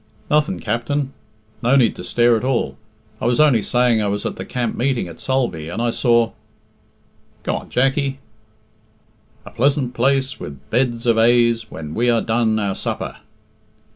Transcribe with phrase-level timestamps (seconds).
[0.31, 1.13] "Nothing, Capt'n.
[1.61, 2.75] No need to stare at all.
[3.21, 6.31] I was only saying I was at the camp meeting at Sulby, and I saw"
[7.43, 8.17] "Go on, Jackie."
[9.45, 13.17] "A pleasant place, With beds of aise, When we are done our supper."